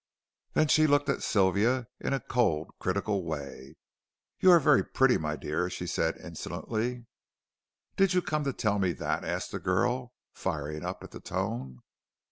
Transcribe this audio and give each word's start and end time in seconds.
Then 0.53 0.67
she 0.67 0.87
looked 0.87 1.09
at 1.09 1.21
Sylvia, 1.21 1.85
in 1.99 2.11
a 2.11 2.19
cold, 2.19 2.71
critical 2.79 3.23
way. 3.23 3.75
"You 4.39 4.49
are 4.49 4.59
very 4.59 4.83
pretty, 4.83 5.19
my 5.19 5.35
dear," 5.35 5.69
she 5.69 5.85
said 5.85 6.17
insolently. 6.17 7.05
"Did 7.97 8.15
you 8.15 8.23
come 8.23 8.43
to 8.45 8.53
tell 8.53 8.79
me 8.79 8.93
that?" 8.93 9.23
asked 9.23 9.51
the 9.51 9.59
girl, 9.59 10.15
firing 10.33 10.83
up 10.83 11.03
at 11.03 11.11
the 11.11 11.19
tone. 11.19 11.81